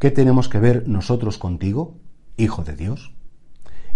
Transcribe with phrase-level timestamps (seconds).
[0.00, 1.98] ¿Qué tenemos que ver nosotros contigo,
[2.38, 3.12] Hijo de Dios?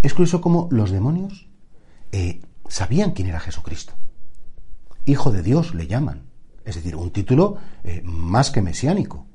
[0.03, 1.49] Es curioso cómo los demonios
[2.11, 3.93] eh, sabían quién era Jesucristo.
[5.05, 6.27] Hijo de Dios le llaman.
[6.63, 9.25] Es decir, un título eh, más que mesiánico.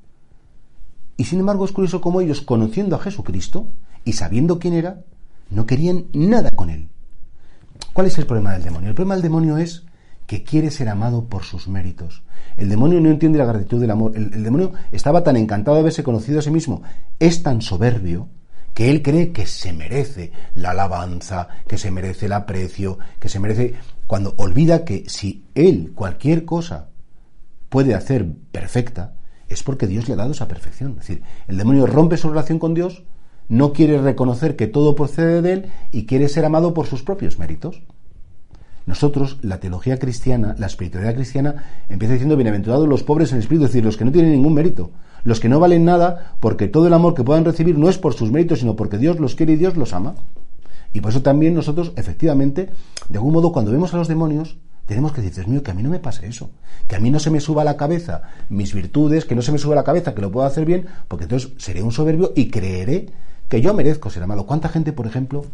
[1.17, 3.67] Y sin embargo es curioso cómo ellos, conociendo a Jesucristo
[4.05, 5.03] y sabiendo quién era,
[5.51, 6.89] no querían nada con él.
[7.93, 8.91] ¿Cuál es el problema del demonio?
[8.91, 9.87] El problema del demonio es
[10.31, 12.23] que quiere ser amado por sus méritos.
[12.57, 14.13] El demonio no entiende la gratitud del amor.
[14.15, 16.85] El, demonio estaba tan encantado de haberse conocido a sí mismo,
[17.19, 18.29] es tan soberbio,
[18.73, 23.41] que él cree que se merece la alabanza, que se merece el aprecio, que se
[23.41, 23.75] merece...
[24.07, 26.91] Cuando olvida que si él cualquier cosa
[27.69, 29.15] puede hacer perfecta,
[29.49, 30.93] es porque Dios le ha dado esa perfección.
[30.93, 33.03] Es decir, el demonio rompe su relación con Dios,
[33.49, 37.37] no quiere reconocer que todo procede de él y quiere ser amado por sus propios
[37.37, 37.83] méritos.
[38.91, 43.71] Nosotros, la teología cristiana, la espiritualidad cristiana, empieza diciendo bienaventurados los pobres en espíritu, es
[43.71, 44.91] decir, los que no tienen ningún mérito,
[45.23, 48.15] los que no valen nada, porque todo el amor que puedan recibir no es por
[48.15, 50.17] sus méritos, sino porque Dios los quiere y Dios los ama.
[50.93, 52.71] Y por eso también nosotros, efectivamente,
[53.09, 55.75] de algún modo, cuando vemos a los demonios, tenemos que decir, Dios mío, que a
[55.75, 56.51] mí no me pase eso,
[56.89, 59.53] que a mí no se me suba a la cabeza mis virtudes, que no se
[59.53, 62.33] me suba a la cabeza que lo puedo hacer bien, porque entonces seré un soberbio
[62.35, 63.07] y creeré
[63.49, 64.47] que yo merezco ser amado.
[64.47, 65.45] ¿Cuánta gente, por ejemplo,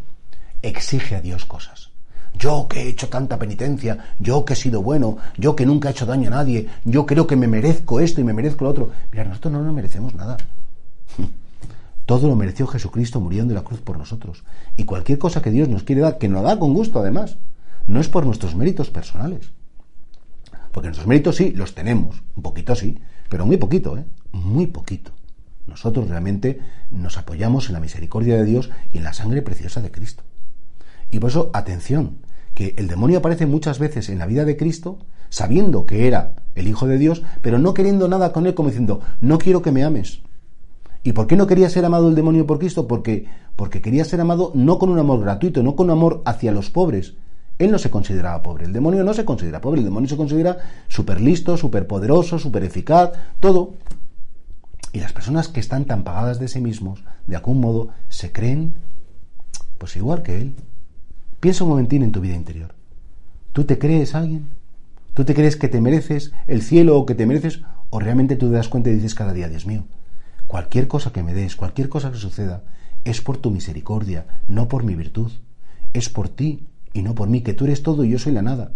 [0.62, 1.90] exige a Dios cosas?
[2.38, 5.92] Yo que he hecho tanta penitencia, yo que he sido bueno, yo que nunca he
[5.92, 8.90] hecho daño a nadie, yo creo que me merezco esto y me merezco lo otro.
[9.10, 10.36] Mira, nosotros no nos merecemos nada.
[12.06, 14.44] Todo lo mereció Jesucristo muriendo en la cruz por nosotros.
[14.76, 17.36] Y cualquier cosa que Dios nos quiere dar, que nos da con gusto además,
[17.86, 19.50] no es por nuestros méritos personales.
[20.72, 22.98] Porque nuestros méritos sí, los tenemos, un poquito sí,
[23.28, 24.04] pero muy poquito, ¿eh?
[24.32, 25.12] Muy poquito.
[25.66, 26.60] Nosotros realmente
[26.90, 30.22] nos apoyamos en la misericordia de Dios y en la sangre preciosa de Cristo.
[31.10, 32.18] Y por eso, atención,
[32.56, 36.66] que el demonio aparece muchas veces en la vida de Cristo, sabiendo que era el
[36.66, 39.84] Hijo de Dios, pero no queriendo nada con él, como diciendo, no quiero que me
[39.84, 40.22] ames.
[41.02, 42.88] ¿Y por qué no quería ser amado el demonio por Cristo?
[42.88, 46.50] Porque, porque quería ser amado no con un amor gratuito, no con un amor hacia
[46.50, 47.12] los pobres.
[47.58, 50.56] Él no se consideraba pobre, el demonio no se considera pobre, el demonio se considera
[50.88, 53.74] súper listo, súper poderoso, súper eficaz, todo.
[54.94, 58.72] Y las personas que están tan pagadas de sí mismos, de algún modo, se creen,
[59.76, 60.54] pues igual que él.
[61.40, 62.74] Piensa un momentín en tu vida interior.
[63.52, 64.48] ¿Tú te crees alguien?
[65.12, 67.62] ¿Tú te crees que te mereces el cielo o que te mereces?
[67.90, 69.84] ¿O realmente tú te das cuenta y dices cada día, Dios mío,
[70.46, 72.64] cualquier cosa que me des, cualquier cosa que suceda,
[73.04, 75.30] es por tu misericordia, no por mi virtud.
[75.92, 78.42] Es por ti y no por mí, que tú eres todo y yo soy la
[78.42, 78.72] nada.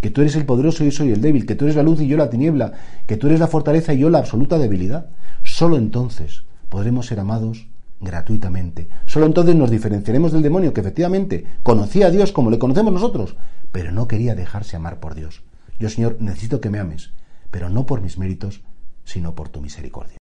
[0.00, 2.00] Que tú eres el poderoso y yo soy el débil, que tú eres la luz
[2.00, 2.72] y yo la tiniebla,
[3.06, 5.10] que tú eres la fortaleza y yo la absoluta debilidad.
[5.44, 7.68] Solo entonces podremos ser amados
[8.00, 8.88] gratuitamente.
[9.06, 13.36] Solo entonces nos diferenciaremos del demonio que efectivamente conocía a Dios como le conocemos nosotros,
[13.72, 15.42] pero no quería dejarse amar por Dios.
[15.78, 17.12] Yo, Señor, necesito que me ames,
[17.50, 18.62] pero no por mis méritos,
[19.04, 20.19] sino por tu misericordia.